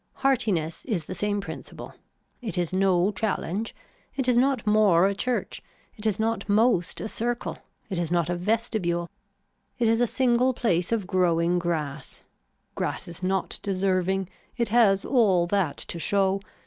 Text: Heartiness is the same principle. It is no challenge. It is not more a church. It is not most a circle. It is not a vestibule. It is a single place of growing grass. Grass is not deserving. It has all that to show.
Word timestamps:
Heartiness 0.25 0.83
is 0.85 1.05
the 1.05 1.13
same 1.13 1.41
principle. 1.41 1.93
It 2.41 2.57
is 2.57 2.73
no 2.73 3.11
challenge. 3.11 3.75
It 4.15 4.27
is 4.27 4.35
not 4.35 4.65
more 4.65 5.05
a 5.05 5.13
church. 5.13 5.61
It 5.95 6.07
is 6.07 6.19
not 6.19 6.49
most 6.49 6.99
a 6.99 7.07
circle. 7.07 7.59
It 7.87 7.99
is 7.99 8.11
not 8.11 8.27
a 8.27 8.35
vestibule. 8.35 9.11
It 9.77 9.87
is 9.87 10.01
a 10.01 10.07
single 10.07 10.55
place 10.55 10.91
of 10.91 11.05
growing 11.05 11.59
grass. 11.59 12.23
Grass 12.73 13.07
is 13.07 13.21
not 13.21 13.59
deserving. 13.61 14.27
It 14.57 14.69
has 14.69 15.05
all 15.05 15.45
that 15.45 15.77
to 15.77 15.99
show. 15.99 16.41